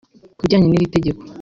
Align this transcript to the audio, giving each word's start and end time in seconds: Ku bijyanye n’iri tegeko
Ku 0.37 0.41
bijyanye 0.43 0.67
n’iri 0.67 0.93
tegeko 0.95 1.21